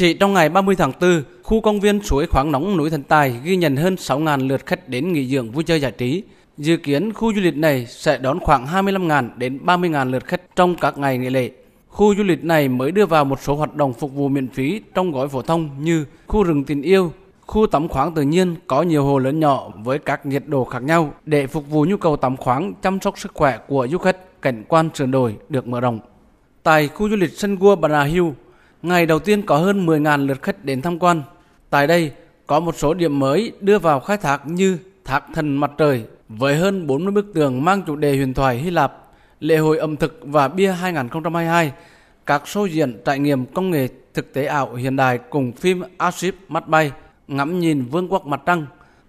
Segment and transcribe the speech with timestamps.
[0.00, 3.40] Chỉ trong ngày 30 tháng 4, khu công viên suối khoáng nóng núi Thần Tài
[3.44, 6.22] ghi nhận hơn 6.000 lượt khách đến nghỉ dưỡng vui chơi giải trí.
[6.58, 10.74] Dự kiến khu du lịch này sẽ đón khoảng 25.000 đến 30.000 lượt khách trong
[10.74, 11.50] các ngày nghỉ lễ.
[11.88, 14.80] Khu du lịch này mới đưa vào một số hoạt động phục vụ miễn phí
[14.94, 17.12] trong gói phổ thông như khu rừng tình yêu,
[17.46, 20.82] khu tắm khoáng tự nhiên có nhiều hồ lớn nhỏ với các nhiệt độ khác
[20.82, 24.42] nhau để phục vụ nhu cầu tắm khoáng chăm sóc sức khỏe của du khách
[24.42, 25.98] cảnh quan sườn đồi được mở rộng.
[26.62, 28.26] Tại khu du lịch sân gua Bà Hill,
[28.82, 31.22] ngày đầu tiên có hơn 10.000 lượt khách đến tham quan.
[31.70, 32.12] Tại đây
[32.46, 36.56] có một số điểm mới đưa vào khai thác như thác thần mặt trời với
[36.56, 38.92] hơn 40 bức tường mang chủ đề huyền thoại Hy Lạp,
[39.40, 41.72] lễ hội ẩm thực và bia 2022,
[42.26, 46.34] các show diễn trải nghiệm công nghệ thực tế ảo hiện đại cùng phim Aship
[46.48, 46.92] mắt bay,
[47.28, 48.66] ngắm nhìn vương quốc mặt trăng.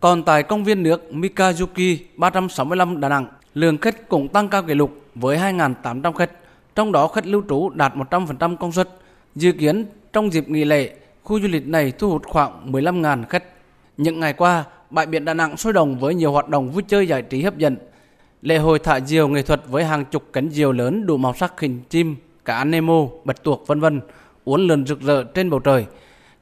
[0.00, 4.74] Còn tại công viên nước Mikazuki 365 Đà Nẵng, lượng khách cũng tăng cao kỷ
[4.74, 6.30] lục với 2.800 khách,
[6.74, 8.88] trong đó khách lưu trú đạt 100% công suất.
[9.34, 10.90] Dự kiến trong dịp nghỉ lễ,
[11.22, 13.44] khu du lịch này thu hút khoảng 15.000 khách.
[13.96, 17.08] Những ngày qua, bãi biển Đà Nẵng sôi động với nhiều hoạt động vui chơi
[17.08, 17.76] giải trí hấp dẫn.
[18.42, 21.60] Lễ hội thả diều nghệ thuật với hàng chục cánh diều lớn đủ màu sắc
[21.60, 24.00] hình chim, cá nemo, bạch tuộc vân vân
[24.44, 25.86] uốn lượn rực rỡ trên bầu trời.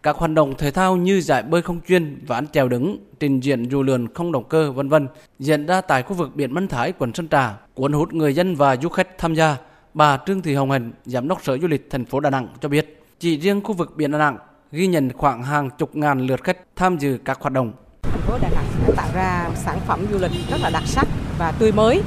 [0.03, 3.69] Các hoạt động thể thao như giải bơi không chuyên, ván trèo đứng, trình diễn
[3.71, 6.93] dù lượn không động cơ vân vân diễn ra tại khu vực biển Mân Thái,
[6.93, 9.57] quận Sơn Trà, cuốn hút người dân và du khách tham gia.
[9.95, 12.69] Bà Trương Thị Hồng Hạnh, giám đốc Sở Du lịch thành phố Đà Nẵng cho
[12.69, 14.39] biết, chỉ riêng khu vực biển Đà Nẵng
[14.73, 17.73] ghi nhận khoảng hàng chục ngàn lượt khách tham dự các hoạt động.
[18.03, 21.09] Thành phố Đà Nẵng đã tạo ra sản phẩm du lịch rất là đặc sắc
[21.39, 22.03] và tươi mới.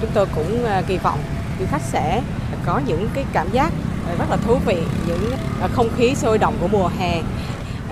[0.00, 1.18] Chúng tôi cũng ờ, kỳ vọng
[1.60, 2.22] du khách sẽ
[2.66, 3.72] có những cái cảm giác
[4.08, 5.30] ờ, rất là thú vị, những
[5.60, 7.22] ờ, không khí sôi động của mùa hè,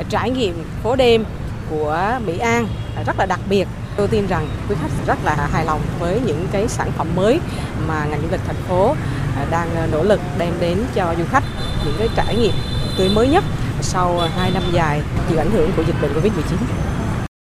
[0.09, 1.25] trải nghiệm phố đêm
[1.71, 2.67] của Mỹ An
[3.07, 3.69] rất là đặc biệt.
[3.97, 7.41] Tôi tin rằng quý khách rất là hài lòng với những cái sản phẩm mới
[7.89, 8.95] mà ngành du lịch thành phố
[9.37, 11.45] À, đang à, nỗ lực đem đến cho du khách
[11.85, 12.55] những cái trải nghiệm
[12.99, 13.45] tươi mới nhất
[13.81, 16.57] sau à, 2 năm dài chịu ảnh hưởng của dịch bệnh Covid-19.